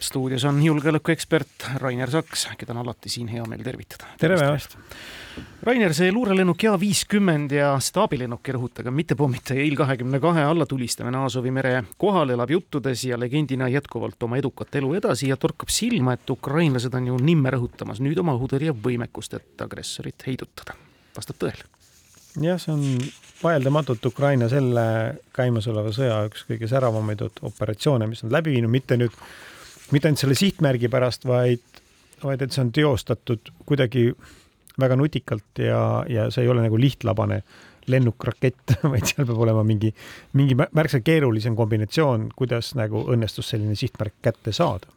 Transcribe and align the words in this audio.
stuudios 0.00 0.44
on 0.44 0.62
julgeolekuekspert 0.62 1.66
Rainer 1.76 2.10
Saks, 2.10 2.48
keda 2.58 2.72
on 2.72 2.78
alati 2.78 3.08
siin 3.08 3.28
hea 3.28 3.44
meel 3.48 3.62
tervitada. 3.64 4.08
tere 4.18 4.36
päevast! 4.40 4.76
Rainer, 5.62 5.92
see 5.94 6.12
luurelennuk 6.12 6.62
JA 6.62 6.72
viiskümmend 6.80 7.52
ja 7.52 7.74
staabilinnuk 7.84 8.48
ei 8.48 8.54
rõhuta 8.56 8.84
ka 8.84 8.90
mittepommitaja 8.94 9.62
Il 9.64 9.76
kahekümne 9.76 10.20
kahe 10.20 10.44
allatulistamine 10.48 11.20
Aasovi 11.20 11.52
mere 11.52 11.82
kohal 12.00 12.32
elab 12.32 12.50
juttudes 12.50 13.04
ja 13.04 13.18
legendina 13.20 13.68
jätkuvalt 13.68 14.22
oma 14.22 14.40
edukat 14.40 14.80
elu 14.80 14.94
edasi 15.02 15.28
ja 15.28 15.36
torkab 15.36 15.68
silma, 15.68 16.16
et 16.16 16.30
ukrainlased 16.30 16.96
on 16.96 17.12
ju 17.12 17.18
nimme 17.20 17.52
rõhutamas 17.52 18.00
nüüd 18.00 18.18
oma 18.24 18.34
õhutõrjevõimekust, 18.40 19.36
et 19.36 19.66
agressorit 19.66 20.26
heidutada. 20.26 20.78
vastab 21.16 21.36
tõele? 21.44 21.68
jah, 22.40 22.58
see 22.62 22.72
on 22.72 22.82
vaieldamatult 23.42 24.06
Ukraina 24.06 24.48
selle 24.48 24.82
käimasoleva 25.36 25.92
sõja 25.92 26.24
üks 26.28 26.44
kõige 26.48 26.68
säravamaid 26.70 27.24
operatsioone, 27.42 28.08
mis 28.08 28.24
nad 28.24 28.38
läbi 28.38 28.56
viinud, 28.56 28.72
mitte 28.72 28.96
nüüd 28.96 29.16
mitte 29.94 30.10
ainult 30.10 30.22
selle 30.22 30.36
sihtmärgi 30.38 30.90
pärast, 30.92 31.26
vaid, 31.28 31.82
vaid 32.22 32.44
et 32.44 32.54
see 32.54 32.62
on 32.64 32.72
teostatud 32.74 33.52
kuidagi 33.66 34.10
väga 34.80 34.96
nutikalt 34.96 35.60
ja, 35.64 35.80
ja 36.08 36.28
see 36.30 36.46
ei 36.46 36.52
ole 36.52 36.64
nagu 36.64 36.78
lihtlabane 36.80 37.42
lennukrakett, 37.90 38.76
vaid 38.92 39.08
seal 39.08 39.26
peab 39.26 39.42
olema 39.46 39.64
mingi, 39.66 39.92
mingi 40.38 40.56
märksa 40.60 41.02
keerulisem 41.04 41.56
kombinatsioon, 41.58 42.30
kuidas 42.36 42.74
nagu 42.78 43.04
õnnestus 43.12 43.52
selline 43.52 43.76
sihtmärk 43.78 44.20
kätte 44.22 44.54
saada. 44.56 44.90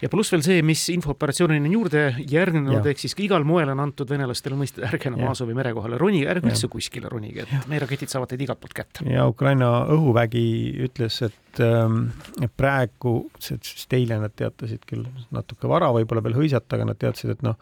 Ja 0.00 0.08
pluss 0.08 0.32
veel 0.32 0.40
see, 0.44 0.62
mis 0.64 0.80
infooperatsioonini 0.94 1.68
on 1.68 1.74
juurde 1.74 2.02
järgnenud, 2.30 2.86
ehk 2.88 3.02
siis 3.02 3.12
igal 3.20 3.44
moel 3.44 3.68
on 3.74 3.82
antud 3.84 4.08
venelastele 4.08 4.56
mõista, 4.56 4.80
ärge 4.88 5.10
enam 5.10 5.26
Aasovi 5.28 5.56
mere 5.56 5.74
kohale 5.76 5.98
ronige, 6.00 6.28
ärge 6.32 6.48
üldse 6.48 6.70
kuskile 6.72 7.10
ronige, 7.12 7.44
et 7.44 7.68
meie 7.68 7.82
raketid 7.84 8.08
saavad 8.08 8.32
teid 8.32 8.46
igalt 8.46 8.62
poolt 8.62 8.76
kätte. 8.78 9.04
ja 9.10 9.26
Ukraina 9.28 9.68
õhuvägi 9.92 10.46
ütles, 10.88 11.20
et 11.26 11.36
Ähm, 11.64 11.98
et 12.42 12.52
praegu, 12.58 13.14
sest 13.42 13.94
eile 13.96 14.18
nad 14.22 14.34
teatasid 14.38 14.84
küll 14.88 15.06
natuke 15.34 15.70
vara 15.70 15.90
võib-olla 15.94 16.22
veel 16.24 16.36
hõisata, 16.38 16.76
aga 16.76 16.88
nad 16.90 16.98
teadsid, 17.00 17.32
et 17.34 17.44
noh, 17.46 17.58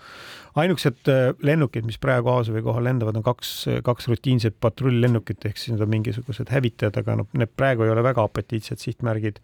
ainukesed 0.58 1.10
äh, 1.12 1.30
lennukid, 1.46 1.86
mis 1.88 2.00
praegu 2.02 2.32
Aasovi 2.32 2.62
kohal 2.64 2.86
lendavad, 2.88 3.18
on 3.18 3.24
kaks, 3.26 3.52
kaks 3.86 4.10
rutiinset 4.12 4.58
patrulllennukit 4.62 5.48
ehk 5.48 5.60
siis 5.60 5.74
need 5.74 5.84
on 5.84 5.92
mingisugused 5.92 6.52
hävitajad, 6.52 7.00
aga 7.02 7.18
noh, 7.22 7.30
need 7.36 7.52
praegu 7.56 7.86
ei 7.86 7.92
ole 7.94 8.04
väga 8.06 8.24
apetiitsed 8.26 8.82
sihtmärgid 8.82 9.40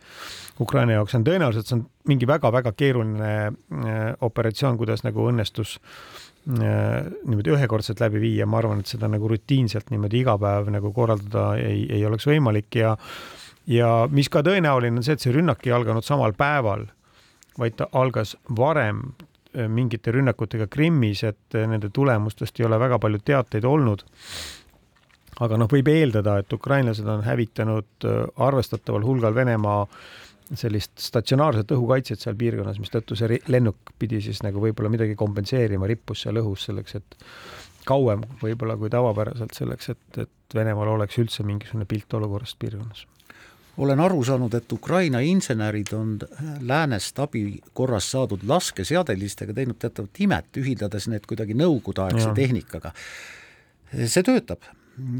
Ukraina 0.62 0.98
jaoks, 0.98 1.16
on 1.18 1.26
tõenäoliselt 1.26 1.70
see 1.70 1.78
on 1.78 1.86
mingi 2.08 2.28
väga-väga 2.28 2.74
keeruline 2.76 3.32
äh, 3.48 4.02
operatsioon, 4.20 4.78
kuidas 4.80 5.04
nagu 5.06 5.28
õnnestus 5.30 5.76
äh, 5.78 7.06
niimoodi 7.26 7.54
ühekordselt 7.54 8.02
läbi 8.02 8.22
viia, 8.22 8.48
ma 8.48 8.60
arvan, 8.62 8.82
et 8.82 8.90
seda 8.90 9.10
nagu 9.10 9.30
rutiinselt 9.30 9.92
niimoodi 9.92 10.22
iga 10.24 10.36
päev 10.40 10.72
nagu 10.74 10.92
korraldada 10.96 11.52
ei, 11.60 11.86
ei 11.92 12.02
oleks 12.08 12.26
võimalik 12.30 12.80
ja 12.80 12.96
ja 13.66 13.90
mis 14.10 14.30
ka 14.32 14.42
tõenäoline 14.46 15.00
on 15.00 15.06
see, 15.06 15.16
et 15.16 15.24
see 15.24 15.34
rünnak 15.34 15.66
ei 15.66 15.74
alganud 15.74 16.06
samal 16.06 16.34
päeval, 16.38 16.86
vaid 17.58 17.76
ta 17.78 17.88
algas 17.98 18.34
varem 18.56 19.04
äh, 19.12 19.68
mingite 19.68 20.14
rünnakutega 20.14 20.66
Krimmis, 20.72 21.22
et 21.28 21.58
äh, 21.58 21.68
nende 21.68 21.92
tulemustest 21.94 22.60
ei 22.60 22.66
ole 22.66 22.80
väga 22.80 22.98
palju 23.02 23.22
teateid 23.24 23.68
olnud. 23.68 24.04
aga 25.42 25.56
noh, 25.58 25.66
võib 25.66 25.88
eeldada, 25.88 26.36
et 26.38 26.52
ukrainlased 26.52 27.06
on 27.08 27.22
hävitanud 27.24 28.06
äh, 28.06 28.18
arvestataval 28.36 29.04
hulgal 29.04 29.34
Venemaa 29.34 29.86
sellist 30.54 30.98
statsionaarset 31.00 31.70
õhukaitset 31.72 32.20
seal 32.20 32.36
piirkonnas, 32.36 32.80
mistõttu 32.82 33.16
see 33.16 33.38
lennuk 33.48 33.94
pidi 33.98 34.20
siis 34.20 34.42
nagu 34.44 34.60
võib-olla 34.60 34.90
midagi 34.92 35.14
kompenseerima, 35.16 35.88
rippus 35.88 36.26
seal 36.26 36.42
õhus 36.42 36.66
selleks, 36.68 36.98
et 36.98 37.16
kauem 37.88 38.26
võib-olla 38.42 38.76
kui 38.76 38.90
tavapäraselt 38.92 39.56
selleks, 39.56 39.88
et, 39.94 40.18
et 40.26 40.30
Venemaal 40.54 40.90
oleks 40.92 41.16
üldse 41.18 41.46
mingisugune 41.48 41.86
pilt 41.88 42.12
olukorrast 42.18 42.58
piirkonnas 42.60 43.06
olen 43.76 44.00
aru 44.00 44.24
saanud, 44.24 44.54
et 44.54 44.72
Ukraina 44.72 45.22
insenerid 45.24 45.92
on 45.96 46.18
läänest 46.60 47.18
abi 47.22 47.60
korras 47.72 48.10
saadud 48.12 48.44
laskeseadelistega 48.48 49.54
teinud 49.56 49.78
teatavat 49.80 50.20
imet, 50.20 50.50
ühildades 50.60 51.08
need 51.08 51.26
kuidagi 51.28 51.56
nõukogudeaegse 51.58 52.34
tehnikaga. 52.36 52.92
see 54.06 54.22
töötab. 54.22 54.60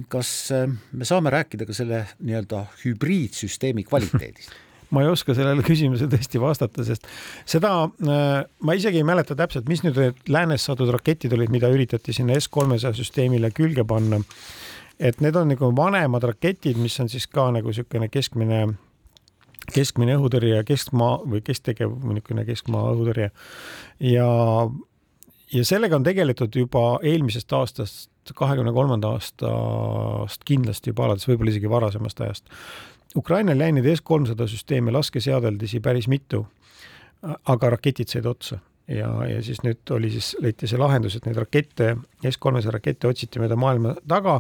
kas 0.09 0.51
äh, 0.53 0.69
me 0.93 1.05
saame 1.09 1.31
rääkida 1.33 1.65
ka 1.65 1.73
selle 1.73 2.03
nii-öelda 2.21 2.67
hübriidsüsteemi 2.85 3.87
kvaliteedist 3.89 4.53
ma 4.93 5.01
ei 5.01 5.09
oska 5.09 5.33
sellele 5.37 5.65
küsimusele 5.65 6.13
tõesti 6.13 6.41
vastata, 6.41 6.85
sest 6.85 7.09
seda 7.49 7.71
äh, 7.89 8.43
ma 8.45 8.77
isegi 8.77 9.01
ei 9.01 9.07
mäleta 9.09 9.37
täpselt, 9.39 9.69
mis 9.71 9.81
nüüd 9.85 9.97
need 9.97 10.29
läänest 10.29 10.69
saadud 10.69 10.93
raketid 10.93 11.33
olid, 11.33 11.53
mida 11.55 11.71
üritati 11.73 12.13
sinna 12.13 12.37
S-300 12.37 12.93
süsteemile 13.01 13.51
külge 13.57 13.87
panna 13.89 14.21
et 15.03 15.21
need 15.25 15.37
on 15.37 15.51
nagu 15.51 15.73
vanemad 15.77 16.25
raketid, 16.31 16.79
mis 16.81 16.99
on 17.03 17.11
siis 17.11 17.27
ka 17.31 17.49
nagu 17.55 17.73
niisugune 17.73 18.09
keskmine, 18.13 18.63
keskmine 19.75 20.17
õhutõrje, 20.19 20.63
keskmaa 20.69 21.19
või 21.27 21.43
kesktegev 21.45 21.97
niisugune 22.07 22.47
keskmaa 22.49 22.95
õhutõrje. 22.95 23.29
ja, 24.13 24.31
ja 25.53 25.67
sellega 25.67 25.99
on 25.99 26.07
tegeletud 26.07 26.57
juba 26.57 26.87
eelmisest 27.03 27.53
aastast, 27.59 28.09
kahekümne 28.39 28.73
kolmanda 28.73 29.17
aastast 29.17 30.47
kindlasti 30.47 30.93
juba 30.93 31.09
alates, 31.09 31.27
võib-olla 31.29 31.51
isegi 31.51 31.71
varasemast 31.71 32.21
ajast. 32.23 32.51
Ukrainal 33.19 33.61
jäi 33.61 33.73
neid 33.77 33.89
S-300 33.97 34.47
süsteeme 34.49 34.95
laskeseadeldisi 34.95 35.83
päris 35.85 36.07
mitu, 36.09 36.47
aga 37.23 37.75
raketid 37.75 38.09
said 38.09 38.27
otsa 38.27 38.63
ja, 38.97 39.11
ja 39.29 39.41
siis 39.45 39.63
nüüd 39.65 39.91
oli 39.95 40.11
siis, 40.13 40.35
leiti 40.43 40.69
see 40.71 40.81
lahendus, 40.81 41.17
et 41.17 41.27
neid 41.27 41.41
rakette, 41.41 41.95
S-300 42.23 42.75
rakette 42.77 43.11
otsiti 43.11 43.43
mööda 43.43 43.59
maailma 43.59 43.97
taga. 44.09 44.39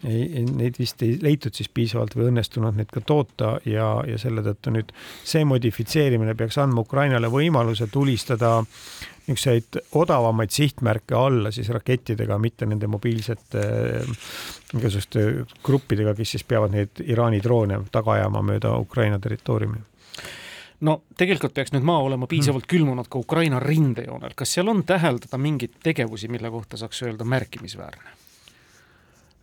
Neid 0.00 0.78
vist 0.80 1.02
ei 1.04 1.18
leitud 1.20 1.52
siis 1.52 1.68
piisavalt 1.68 2.14
või 2.16 2.30
õnnestunud 2.30 2.78
neid 2.78 2.88
ka 2.92 3.02
toota 3.04 3.58
ja, 3.68 3.90
ja 4.08 4.16
selle 4.20 4.40
tõttu 4.46 4.72
nüüd 4.72 4.94
see 5.28 5.44
modifitseerimine 5.44 6.32
peaks 6.38 6.56
andma 6.62 6.86
Ukrainale 6.86 7.28
võimaluse 7.28 7.90
tulistada 7.92 8.62
niisuguseid 9.30 9.76
odavamaid 10.00 10.50
sihtmärke 10.50 11.14
alla 11.14 11.52
siis 11.54 11.68
rakettidega, 11.68 12.38
mitte 12.38 12.66
nende 12.66 12.88
mobiilsete 12.90 13.66
igasuguste 14.74 15.26
gruppidega, 15.62 16.16
kes 16.16 16.36
siis 16.36 16.48
peavad 16.48 16.74
neid 16.74 17.04
Iraani 17.04 17.42
droone 17.44 17.82
taga 17.92 18.16
ajama 18.16 18.42
mööda 18.42 18.72
Ukraina 18.80 19.20
territooriumi 19.20 19.84
no 20.86 20.96
tegelikult 21.18 21.54
peaks 21.56 21.74
nüüd 21.74 21.84
maa 21.86 22.00
olema 22.04 22.28
piisavalt 22.30 22.64
hmm. 22.64 22.72
külmunud 22.72 23.10
ka 23.10 23.20
Ukraina 23.20 23.60
rindejoonel, 23.60 24.34
kas 24.36 24.56
seal 24.56 24.70
on 24.72 24.82
täheldada 24.88 25.38
mingeid 25.38 25.76
tegevusi, 25.84 26.30
mille 26.32 26.50
kohta 26.50 26.80
saaks 26.80 27.02
öelda 27.06 27.24
märkimisväärne? 27.24 28.16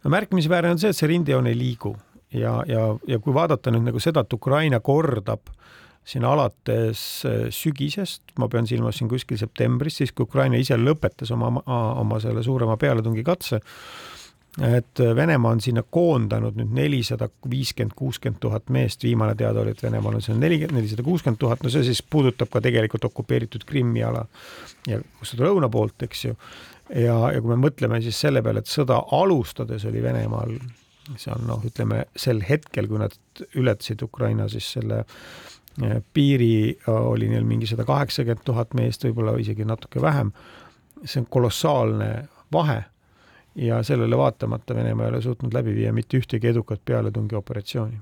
no 0.03 0.13
märkimisväärne 0.13 0.75
on 0.75 0.81
see, 0.81 0.93
et 0.93 0.97
see 0.97 1.11
rindejoon 1.13 1.49
ei 1.51 1.57
liigu 1.57 1.95
ja, 2.33 2.61
ja, 2.67 2.87
ja 3.07 3.19
kui 3.19 3.33
vaadata 3.33 3.73
nüüd 3.73 3.87
nagu 3.89 4.01
seda, 4.03 4.25
et 4.25 4.33
Ukraina 4.33 4.79
kordab 4.79 5.51
siin 6.07 6.23
alates 6.23 7.01
äh, 7.27 7.47
sügisest, 7.51 8.31
ma 8.39 8.47
pean 8.51 8.67
silmas 8.67 8.99
siin 8.99 9.09
kuskil 9.11 9.39
septembris, 9.39 9.99
siis 9.99 10.13
kui 10.15 10.27
Ukraina 10.27 10.59
ise 10.59 10.77
lõpetas 10.79 11.33
oma, 11.35 11.51
oma 11.67 12.19
selle 12.23 12.43
suurema 12.45 12.77
pealetungikatse, 12.79 13.59
et 14.61 14.99
Venemaa 15.15 15.51
on 15.51 15.61
sinna 15.61 15.83
koondanud 15.83 16.55
nüüd 16.57 16.71
nelisada 16.73 17.27
viiskümmend, 17.49 17.93
kuuskümmend 17.95 18.39
tuhat 18.41 18.71
meest, 18.73 19.03
viimane 19.05 19.35
teada 19.37 19.61
oli, 19.61 19.75
et 19.75 19.83
Venemaal 19.83 20.17
on 20.17 20.23
seal 20.25 20.39
nelikümmend, 20.41 20.79
nelisada 20.79 21.05
kuuskümmend 21.05 21.37
tuhat, 21.41 21.61
no 21.63 21.69
see 21.69 21.85
siis 21.85 22.01
puudutab 22.01 22.49
ka 22.53 22.61
tegelikult 22.65 23.05
okupeeritud 23.05 23.67
Krimmi 23.69 24.01
ala 24.03 24.25
ja 24.89 24.97
seda 25.21 25.45
lõuna 25.45 25.69
poolt, 25.69 26.07
eks 26.07 26.25
ju. 26.25 26.33
ja, 26.89 27.19
ja 27.35 27.41
kui 27.43 27.53
me 27.53 27.59
mõtleme 27.67 28.01
siis 28.01 28.17
selle 28.25 28.41
peale, 28.41 28.65
et 28.65 28.71
sõda 28.71 29.03
alustades 29.19 29.85
oli 29.85 30.01
Venemaal 30.03 30.57
seal 31.21 31.45
noh, 31.47 31.61
ütleme 31.63 32.07
sel 32.17 32.41
hetkel, 32.49 32.89
kui 32.89 32.99
nad 32.99 33.13
ületasid 33.53 34.01
Ukraina 34.03 34.49
siis 34.51 34.73
selle 34.73 35.03
eh, 35.05 36.01
piiri, 36.13 36.79
oli 36.97 37.29
neil 37.29 37.45
mingi 37.45 37.69
sada 37.69 37.85
kaheksakümmend 37.87 38.43
tuhat 38.47 38.73
meest, 38.73 39.05
võib-olla 39.05 39.37
isegi 39.39 39.69
natuke 39.69 40.01
vähem. 40.01 40.33
see 41.05 41.21
on 41.21 41.27
kolossaalne 41.29 42.27
vahe 42.51 42.83
ja 43.57 43.83
sellele 43.83 44.17
vaatamata 44.17 44.75
Venemaa 44.75 45.05
ei 45.05 45.09
ole 45.09 45.21
suutnud 45.21 45.53
läbi 45.53 45.75
viia 45.75 45.93
mitte 45.93 46.17
ühtegi 46.17 46.47
edukat 46.47 46.81
pealetungioperatsiooni. 46.85 47.97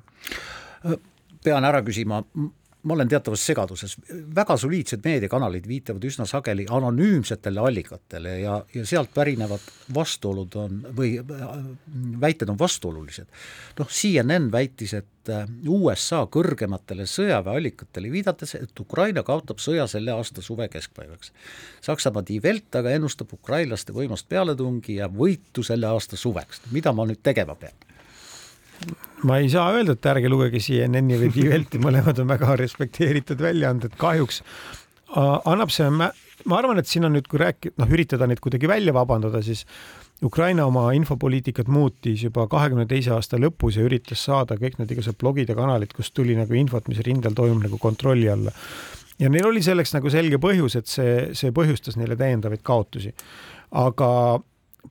pean 1.44 1.66
ära 1.66 1.82
küsima, 1.82 2.24
ma 2.86 2.94
olen 2.94 3.10
teatavas 3.10 3.42
segaduses, 3.46 3.96
väga 4.36 4.58
soliidsed 4.62 5.02
meediakanalid 5.06 5.66
viitavad 5.68 6.04
üsna 6.06 6.28
sageli 6.30 6.68
anonüümsetele 6.70 7.62
allikatele 7.62 8.36
ja, 8.44 8.60
ja 8.74 8.86
sealt 8.86 9.10
pärinevad 9.14 9.64
vastuolud 9.96 10.58
on 10.62 10.84
või 10.98 11.16
väited 12.22 12.50
on 12.54 12.60
vastuolulised. 12.60 13.28
noh, 13.80 13.90
CNN 13.90 14.52
väitis, 14.54 14.94
et 14.94 15.34
äh, 15.34 15.50
USA 15.70 16.26
kõrgematele 16.32 17.08
sõjaväeallikatele 17.10 18.12
viidates, 18.14 18.56
et 18.60 18.80
Ukraina 18.80 19.26
kaotab 19.26 19.64
sõja 19.64 19.88
selle 19.90 20.14
aasta 20.14 20.46
suve 20.46 20.70
keskpaigaks. 20.70 21.34
Saksamaa 21.86 22.26
Die 22.28 22.42
Welt 22.44 22.76
aga 22.76 22.94
ennustab 22.94 23.34
ukrainlaste 23.34 23.98
võimast 23.98 24.30
pealetungi 24.30 25.00
ja 25.02 25.10
võitu 25.10 25.66
selle 25.66 25.90
aasta 25.90 26.18
suveks, 26.20 26.62
mida 26.72 26.94
ma 26.94 27.10
nüüd 27.10 27.24
tegema 27.26 27.58
pean? 27.58 27.95
Ma 29.26 29.40
ei 29.42 29.50
saa 29.50 29.72
öelda, 29.74 29.96
et 29.96 30.10
ärge 30.12 30.30
lugege 30.32 30.62
CNN-i 30.62 31.20
või 31.22 31.32
Die 31.34 31.50
Welti, 31.50 31.82
mõlemad 31.82 32.20
on 32.22 32.30
väga 32.30 32.58
respekteeritud 32.62 33.42
väljaanded, 33.42 33.96
kahjuks 34.02 34.42
annab 35.16 35.72
see, 35.74 35.88
ma 35.92 36.58
arvan, 36.58 36.80
et 36.82 36.90
siin 36.90 37.08
on 37.08 37.16
nüüd, 37.16 37.28
kui 37.32 37.40
rääkida, 37.42 37.78
noh, 37.82 37.94
üritada 37.94 38.28
neid 38.30 38.42
kuidagi 38.44 38.70
välja 38.70 38.94
vabandada, 38.96 39.42
siis 39.46 39.64
Ukraina 40.24 40.66
oma 40.66 40.88
infopoliitikat 40.96 41.68
muutis 41.68 42.24
juba 42.24 42.46
kahekümne 42.52 42.86
teise 42.88 43.12
aasta 43.16 43.40
lõpus 43.42 43.76
ja 43.80 43.84
üritas 43.84 44.24
saada 44.24 44.56
kõik 44.60 44.78
need 44.80 44.94
igasugused 44.96 45.20
blogid 45.20 45.52
ja 45.52 45.58
kanalid, 45.58 45.92
kust 45.96 46.14
tuli 46.16 46.38
nagu 46.38 46.56
infot, 46.56 46.88
mis 46.88 47.02
rindel 47.04 47.36
toimub 47.36 47.66
nagu 47.66 47.80
kontrolli 47.82 48.30
alla. 48.32 48.54
ja 49.20 49.30
neil 49.30 49.48
oli 49.48 49.64
selleks 49.64 49.94
nagu 49.96 50.10
selge 50.12 50.40
põhjus, 50.40 50.78
et 50.80 50.88
see, 50.92 51.16
see 51.36 51.52
põhjustas 51.56 52.00
neile 52.00 52.16
täiendavaid 52.20 52.64
kaotusi. 52.64 53.14
aga 53.72 54.10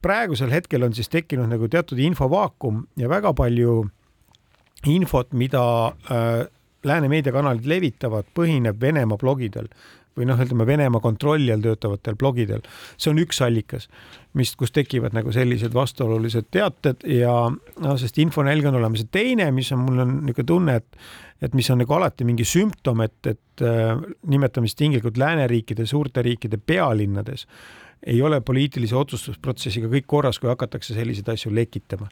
praegusel 0.04 0.52
hetkel 0.52 0.84
on 0.86 0.94
siis 0.96 1.10
tekkinud 1.12 1.48
nagu 1.50 1.68
teatud 1.72 2.00
infovaakum 2.00 2.84
ja 3.00 3.08
väga 3.08 3.32
palju 3.36 3.82
infot, 4.90 5.32
mida 5.32 5.64
äh, 6.12 6.44
lääne 6.84 7.08
meediakanalid 7.08 7.66
levitavad, 7.68 8.28
põhineb 8.36 8.80
Venemaa 8.80 9.20
blogidel 9.20 9.70
või 10.14 10.28
noh, 10.28 10.38
ütleme 10.38 10.66
Venemaa 10.66 11.02
kontrolli 11.02 11.50
all 11.50 11.62
töötavatel 11.64 12.14
blogidel. 12.18 12.62
see 12.96 13.10
on 13.10 13.18
üks 13.18 13.40
allikas, 13.42 13.88
mis, 14.38 14.54
kus 14.56 14.70
tekivad 14.70 15.16
nagu 15.16 15.32
sellised 15.34 15.74
vastuolulised 15.74 16.50
teated 16.54 17.02
ja 17.10 17.32
noh, 17.50 17.96
sest 17.98 18.20
infonälg 18.22 18.68
on 18.70 18.78
olemas 18.78 19.02
ja 19.02 19.10
teine, 19.10 19.50
mis 19.50 19.72
on, 19.74 19.82
mul 19.88 20.04
on 20.04 20.18
niisugune 20.22 20.50
tunne, 20.52 20.76
et 20.82 21.06
et 21.42 21.52
mis 21.52 21.66
on 21.68 21.80
nagu 21.82 21.92
alati 21.92 22.24
mingi 22.24 22.44
sümptom, 22.46 23.02
et, 23.04 23.18
et 23.26 23.64
äh, 23.66 23.98
nimetame 24.30 24.70
siis 24.70 24.78
tinglikult 24.78 25.18
lääneriikide, 25.20 25.84
suurte 25.86 26.22
riikide 26.24 26.56
pealinnades 26.56 27.44
ei 28.06 28.22
ole 28.22 28.40
poliitilise 28.40 28.96
otsustusprotsessiga 28.96 29.88
kõik 29.92 30.06
korras, 30.06 30.38
kui 30.38 30.50
hakatakse 30.50 30.94
selliseid 30.94 31.28
asju 31.34 31.54
lekitama 31.54 32.10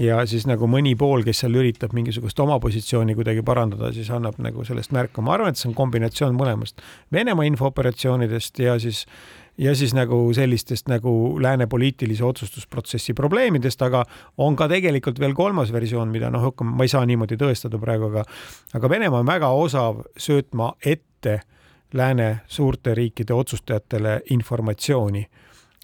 ja 0.00 0.18
siis 0.26 0.46
nagu 0.48 0.66
mõni 0.70 0.96
pool, 0.98 1.22
kes 1.26 1.44
seal 1.44 1.56
üritab 1.60 1.94
mingisugust 1.96 2.38
oma 2.42 2.58
positsiooni 2.62 3.14
kuidagi 3.14 3.44
parandada, 3.46 3.92
siis 3.94 4.10
annab 4.14 4.38
nagu 4.42 4.64
sellest 4.66 4.92
märku. 4.94 5.22
ma 5.22 5.36
arvan, 5.36 5.54
et 5.54 5.60
see 5.60 5.70
on 5.70 5.74
kombinatsioon 5.78 6.36
mõlemast, 6.36 6.82
Venemaa 7.12 7.46
infooperatsioonidest 7.52 8.58
ja 8.58 8.78
siis 8.82 9.06
ja 9.58 9.74
siis 9.74 9.94
nagu 9.96 10.18
sellistest 10.36 10.88
nagu 10.88 11.38
lääne 11.40 11.66
poliitilise 11.66 12.24
otsustusprotsessi 12.24 13.14
probleemidest, 13.14 13.82
aga 13.82 14.04
on 14.36 14.56
ka 14.56 14.68
tegelikult 14.68 15.20
veel 15.20 15.34
kolmas 15.34 15.72
versioon, 15.72 16.10
mida 16.12 16.30
noh, 16.30 16.50
ma 16.60 16.84
ei 16.84 16.92
saa 16.92 17.06
niimoodi 17.06 17.38
tõestada 17.40 17.80
praegu, 17.80 18.10
aga 18.10 18.24
aga 18.74 18.90
Venemaa 18.90 19.22
on 19.24 19.26
väga 19.26 19.48
osav 19.56 20.02
söötma 20.18 20.74
ette 20.84 21.40
lääne 21.92 22.40
suurte 22.46 22.94
riikide 22.94 23.34
otsustajatele 23.34 24.20
informatsiooni 24.30 25.26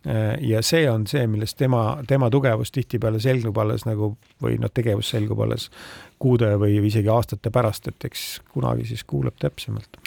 Äh, 0.07 0.39
ja 0.41 0.63
see 0.63 0.91
on 0.91 1.05
see, 1.07 1.27
millest 1.31 1.55
tema, 1.57 2.03
tema 2.07 2.27
tugevus 2.31 2.73
tihtipeale 2.75 3.21
selgub 3.23 3.59
alles 3.63 3.85
nagu 3.87 4.09
või 4.43 4.57
noh, 4.59 4.71
tegevus 4.75 5.13
selgub 5.15 5.39
alles 5.45 5.69
kuude 6.19 6.49
või 6.59 6.81
isegi 6.89 7.07
aastate 7.13 7.53
pärast, 7.55 7.87
et 7.87 8.07
eks 8.09 8.25
kunagi 8.51 8.89
siis 8.89 9.05
kuuleb 9.07 9.39
täpsemalt. 9.39 10.01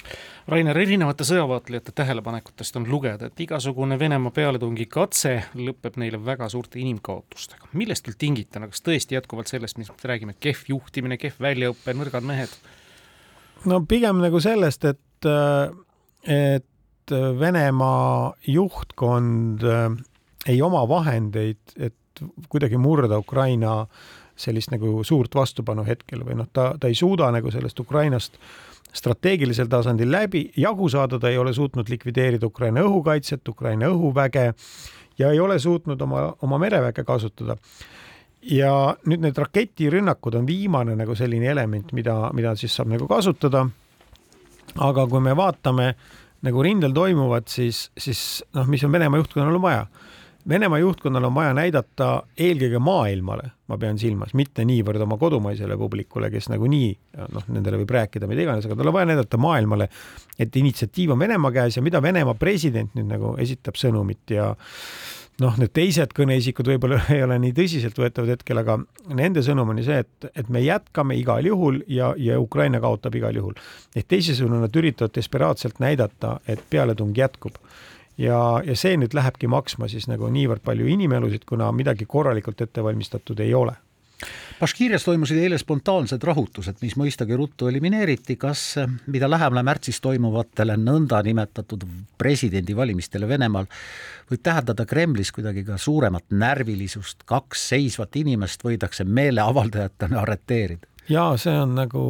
Rainer, 0.52 0.76
erinevate 0.76 1.24
sõjavaatlejate 1.24 1.94
tähelepanekutest 1.96 2.76
on 2.76 2.84
lugeda, 2.90 3.30
et 3.30 3.40
igasugune 3.40 3.96
Venemaa 3.98 4.34
pealetungi 4.36 4.84
katse 4.84 5.32
lõpeb 5.56 5.96
neile 5.96 6.20
väga 6.24 6.50
suurte 6.52 6.78
inimkaotustega. 6.82 7.72
millest 7.72 8.04
küll 8.04 8.20
tingituna, 8.20 8.68
kas 8.68 8.84
tõesti 8.84 9.16
jätkuvalt 9.16 9.48
sellest, 9.48 9.80
mis 9.80 9.88
me 9.88 10.12
räägime, 10.12 10.36
kehv 10.40 10.68
juhtimine, 10.74 11.16
kehv 11.16 11.40
väljaõpe, 11.40 11.96
nõrgad 11.96 12.28
mehed? 12.34 12.52
no 13.64 13.80
pigem 13.88 14.20
nagu 14.20 14.44
sellest, 14.44 14.84
et, 14.84 15.00
et 15.24 15.85
et 16.26 17.12
äh, 17.12 17.38
Venemaa 17.38 18.34
juhtkond 18.46 19.64
äh, 19.64 19.90
ei 20.46 20.62
oma 20.62 20.84
vahendeid, 20.88 21.76
et 21.76 22.22
kuidagi 22.48 22.78
murda 22.80 23.18
Ukraina 23.18 23.86
sellist 24.36 24.70
nagu 24.72 25.02
suurt 25.04 25.34
vastupanu 25.34 25.84
hetkel 25.86 26.22
või 26.24 26.36
noh, 26.40 26.48
ta, 26.52 26.74
ta 26.80 26.90
ei 26.90 26.96
suuda 26.96 27.30
nagu 27.32 27.50
sellest 27.52 27.80
Ukrainast 27.80 28.36
strateegilisel 28.96 29.68
tasandil 29.68 30.10
läbi 30.12 30.46
jagu 30.56 30.88
saada, 30.88 31.18
ta 31.20 31.28
ei 31.28 31.38
ole 31.38 31.52
suutnud 31.56 31.88
likvideerida 31.88 32.46
Ukraina 32.46 32.84
õhukaitset, 32.86 33.44
Ukraina 33.48 33.90
õhuväge 33.92 34.46
ja 35.18 35.30
ei 35.32 35.40
ole 35.40 35.58
suutnud 35.58 36.00
oma, 36.00 36.30
oma 36.42 36.58
mereväge 36.58 37.04
kasutada. 37.04 37.56
ja 38.46 38.94
nüüd 39.10 39.24
need 39.24 39.38
raketirünnakud 39.38 40.36
on 40.38 40.44
viimane 40.46 40.94
nagu 40.96 41.14
selline 41.18 41.48
element, 41.50 41.90
mida, 41.92 42.30
mida 42.32 42.52
siis 42.54 42.76
saab 42.76 42.92
nagu 42.92 43.08
kasutada. 43.10 43.64
Aga 44.78 45.06
kui 45.10 45.22
me 45.24 45.34
vaatame 45.36 45.94
nagu 46.46 46.62
rindel 46.62 46.94
toimuvad, 46.94 47.48
siis, 47.50 47.88
siis 47.98 48.20
noh, 48.54 48.68
mis 48.70 48.84
on 48.86 48.92
Venemaa 48.92 49.22
juhtkonnal 49.22 49.56
on 49.56 49.64
vaja? 49.64 49.86
Venemaa 50.48 50.78
juhtkonnal 50.78 51.24
on 51.26 51.34
vaja 51.34 51.54
näidata 51.58 52.08
eelkõige 52.38 52.78
maailmale, 52.78 53.48
ma 53.66 53.78
pean 53.82 53.98
silmas, 53.98 54.30
mitte 54.38 54.62
niivõrd 54.68 55.02
oma 55.02 55.18
kodumaisele 55.18 55.74
publikule, 55.80 56.30
kes 56.30 56.46
nagunii 56.52 56.92
noh, 57.34 57.48
nendele 57.50 57.80
võib 57.80 57.96
rääkida 57.96 58.28
mida 58.30 58.44
iganes, 58.44 58.68
aga 58.68 58.76
tal 58.78 58.92
on 58.92 58.94
vaja 58.94 59.10
näidata 59.10 59.40
maailmale, 59.42 59.88
et 60.38 60.56
initsiatiiv 60.60 61.16
on 61.16 61.24
Venemaa 61.24 61.50
käes 61.56 61.80
ja 61.80 61.82
mida 61.82 62.02
Venemaa 62.02 62.38
president 62.38 62.94
nüüd 62.94 63.10
nagu 63.10 63.34
esitab 63.42 63.80
sõnumit 63.80 64.36
ja 64.36 64.52
noh, 65.42 65.56
need 65.60 65.72
teised 65.76 66.12
kõneisikud 66.16 66.68
võib-olla 66.72 67.00
ei 67.14 67.22
ole 67.24 67.38
nii 67.42 67.54
tõsiseltvõetavad 67.56 68.34
hetkel, 68.36 68.60
aga 68.62 68.78
nende 69.18 69.44
sõnum 69.46 69.72
on 69.72 69.80
ju 69.82 69.88
see, 69.88 70.04
et, 70.04 70.28
et 70.32 70.52
me 70.52 70.62
jätkame 70.64 71.18
igal 71.20 71.46
juhul 71.46 71.82
ja, 71.92 72.12
ja 72.20 72.40
Ukraina 72.40 72.80
kaotab 72.82 73.18
igal 73.18 73.36
juhul. 73.36 73.56
ehk 73.96 74.08
teisisõnu, 74.12 74.60
nad 74.62 74.76
üritavad 74.76 75.14
desperaatselt 75.16 75.80
näidata, 75.82 76.38
et 76.48 76.62
pealetung 76.70 77.16
jätkub. 77.16 77.58
ja, 78.18 78.62
ja 78.64 78.76
see 78.76 78.96
nüüd 78.96 79.14
lähebki 79.14 79.48
maksma 79.50 79.88
siis 79.92 80.08
nagu 80.08 80.30
niivõrd 80.32 80.64
palju 80.64 80.86
inimelusid, 80.88 81.44
kuna 81.48 81.72
midagi 81.72 82.06
korralikult 82.08 82.60
ette 82.60 82.84
valmistatud 82.84 83.40
ei 83.40 83.54
ole 83.54 83.76
Baškiirias 84.56 85.04
toimusid 85.04 85.36
eile 85.36 85.58
spontaansed 85.60 86.22
rahutused, 86.24 86.78
mis 86.80 86.94
mõistagi 86.96 87.36
ruttu 87.36 87.68
elimineeriti, 87.68 88.38
kas 88.40 88.62
mida 89.12 89.28
lähemale 89.28 89.60
märtsis 89.66 90.00
toimuvatele 90.00 90.78
nõndanimetatud 90.80 91.84
presidendivalimistele 92.16 93.28
Venemaal 93.28 93.68
võib 94.30 94.42
tähendada 94.42 94.86
Kremlis 94.88 95.34
kuidagi 95.36 95.66
ka 95.66 95.76
suuremat 95.76 96.32
närvilisust, 96.32 97.26
kaks 97.28 97.68
seisvat 97.74 98.16
inimest 98.16 98.64
võidakse 98.64 99.04
meeleavaldajatena 99.04 100.22
arreteerida? 100.24 100.88
jaa, 101.12 101.36
see 101.38 101.54
on 101.54 101.76
nagu 101.76 102.02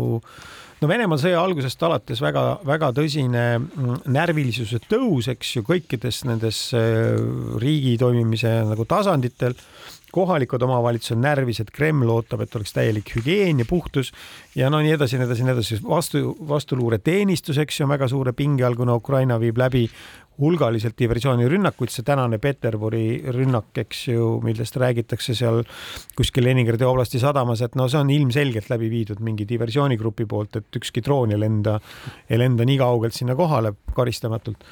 no 0.81 0.89
Venemaa 0.89 1.19
sõja 1.21 1.41
algusest 1.43 1.83
alates 1.89 2.23
väga-väga 2.25 2.93
tõsine 2.97 3.45
mm, 3.59 4.07
närvilisuse 4.13 4.81
tõus, 4.89 5.29
eks 5.33 5.57
ju, 5.59 5.65
kõikides 5.67 6.23
nendes 6.29 6.63
äh, 6.77 7.17
riigi 7.63 7.97
toimimise 8.01 8.59
nagu 8.69 8.87
tasanditel 8.89 9.57
kohalikud 10.17 10.63
omavalitsused 10.67 11.21
närvis, 11.21 11.61
et 11.63 11.73
Kreml 11.75 12.11
ootab, 12.13 12.45
et 12.45 12.55
oleks 12.57 12.73
täielik 12.77 13.13
hügieen 13.19 13.61
ja 13.63 13.69
puhtus 13.69 14.13
ja 14.57 14.71
no 14.73 14.81
nii 14.85 14.97
edasi, 14.97 15.21
nii 15.21 15.29
edasi, 15.29 15.47
nii 15.47 15.57
edasi. 15.57 15.81
vastu, 15.85 16.23
vastuluureteenistus, 16.49 17.61
eks 17.65 17.81
ju, 17.81 17.87
on 17.87 17.95
väga 17.95 18.09
suure 18.13 18.33
pinge 18.37 18.65
all, 18.67 18.79
kuna 18.79 18.97
Ukraina 18.97 19.41
viib 19.43 19.61
läbi 19.61 19.87
hulgaliselt 20.41 20.99
diversioonirünnakuid, 21.01 21.91
see 21.93 22.05
tänane 22.05 22.39
Peterburi 22.43 23.23
rünnak, 23.33 23.71
eks 23.81 24.03
ju, 24.11 24.27
millest 24.45 24.77
räägitakse 24.81 25.35
seal 25.37 25.63
kuskil 26.17 26.45
Leningradi 26.45 26.85
oblasti 26.85 27.21
sadamas, 27.23 27.63
et 27.65 27.77
no 27.79 27.89
see 27.89 28.01
on 28.03 28.13
ilmselgelt 28.13 28.69
läbi 28.73 28.91
viidud 28.93 29.23
mingi 29.25 29.49
diversioonigrupi 29.49 30.29
poolt, 30.29 30.61
et 30.61 30.81
ükski 30.81 31.05
droon 31.05 31.33
ei 31.33 31.41
lenda, 31.41 31.79
ei 32.29 32.41
lenda 32.41 32.69
nii 32.69 32.79
kaugelt 32.83 33.17
sinna 33.17 33.37
kohale 33.39 33.73
karistamatult. 33.97 34.65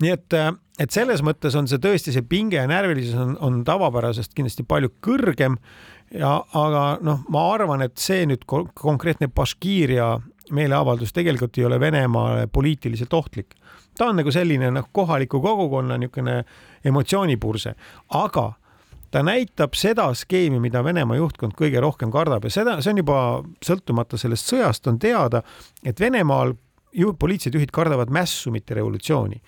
nii 0.00 0.12
et, 0.16 0.40
et 0.80 0.94
selles 0.94 1.20
mõttes 1.26 1.56
on 1.58 1.68
see 1.68 1.80
tõesti, 1.82 2.14
see 2.14 2.24
pinge 2.26 2.56
ja 2.56 2.66
närvilisus 2.70 3.18
on, 3.20 3.36
on 3.44 3.60
tavapärasest 3.66 4.32
kindlasti 4.36 4.64
palju 4.68 4.94
kõrgem. 5.04 5.58
Ja, 6.10 6.40
aga 6.56 6.84
noh, 7.06 7.20
ma 7.30 7.44
arvan, 7.52 7.84
et 7.86 8.00
see 8.02 8.24
nüüd 8.26 8.42
konkreetne 8.48 9.28
Baškiiria 9.30 10.16
meeleavaldus 10.56 11.12
tegelikult 11.14 11.58
ei 11.58 11.66
ole 11.68 11.78
Venemaale 11.80 12.48
poliitiliselt 12.50 13.12
ohtlik. 13.14 13.54
Ta 13.94 14.08
on 14.10 14.18
nagu 14.18 14.32
selline 14.34 14.72
noh, 14.74 14.88
kohaliku 14.92 15.38
kogukonna 15.44 15.98
niisugune 16.00 16.40
emotsioonipurse, 16.86 17.74
aga 18.18 18.46
ta 19.10 19.22
näitab 19.26 19.74
seda 19.78 20.08
skeemi, 20.14 20.60
mida 20.62 20.82
Venemaa 20.86 21.18
juhtkond 21.18 21.54
kõige 21.58 21.82
rohkem 21.82 22.10
kardab. 22.14 22.46
Ja 22.46 22.56
seda, 22.60 22.78
see 22.82 22.94
on 22.94 23.02
juba 23.02 23.20
sõltumata 23.66 24.18
sellest 24.18 24.50
sõjast 24.50 24.86
on 24.90 24.98
teada, 25.02 25.42
et 25.84 26.00
Venemaal 26.00 26.54
ju 26.96 27.12
poliitilised 27.14 27.54
juhid 27.58 27.74
kardavad 27.74 28.10
mässu, 28.10 28.50
mitte 28.54 28.74
revolutsiooni. 28.78 29.42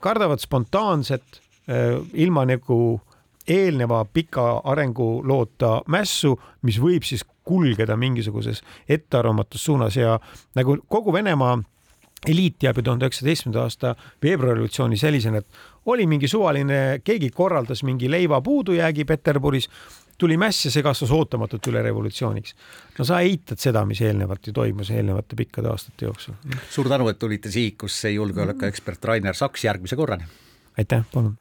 Kardavad 0.00 0.42
spontaanset 0.42 1.40
äh, 1.68 2.00
ilma 2.14 2.44
nagu 2.46 3.00
eelneva 3.46 4.04
pika 4.04 4.60
arenguloota 4.64 5.80
mässu, 5.86 6.34
mis 6.62 6.80
võib 6.82 7.06
siis 7.06 7.22
kulgeda 7.46 7.96
mingisuguses 7.96 8.62
ettearvamatus 8.88 9.64
suunas. 9.64 9.96
Ja 9.96 10.18
nagu 10.58 10.76
kogu 10.88 11.12
Venemaa 11.14 11.58
eliit 12.26 12.56
teab 12.58 12.80
ju 12.80 12.82
tuhande 12.86 13.06
üheksasaja 13.06 13.30
seitsmenda 13.30 13.62
aasta 13.62 13.94
veebruarirevolutsiooni 14.24 14.98
sellisena, 14.98 15.42
et 15.42 15.46
oli 15.86 16.06
mingi 16.10 16.28
suvaline, 16.28 17.00
keegi 17.04 17.30
korraldas 17.30 17.84
mingi 17.86 18.10
leiva 18.10 18.40
puudujäägi 18.42 19.04
Peterburis, 19.04 19.68
tuli 20.18 20.36
mäss 20.40 20.64
ja 20.64 20.72
see 20.72 20.84
kasvas 20.86 21.12
ootamatult 21.12 21.70
üle 21.70 21.82
revolutsiooniks. 21.84 22.54
no 22.98 23.04
sa 23.04 23.20
eitad 23.20 23.62
seda, 23.62 23.84
mis 23.88 24.00
eelnevalt 24.00 24.46
ju 24.46 24.52
toimus 24.56 24.90
eelnevate 24.90 25.36
pikkade 25.36 25.72
aastate 25.72 26.08
jooksul. 26.08 26.34
suur 26.70 26.88
tänu, 26.88 27.08
et 27.08 27.18
tulite 27.18 27.50
sihikusse, 27.50 28.10
julgeolekuekspert 28.10 29.04
Rainer 29.04 29.34
Saks, 29.34 29.64
järgmise 29.64 29.96
korrani! 29.96 30.24
aitäh, 30.78 31.04
palun! 31.12 31.36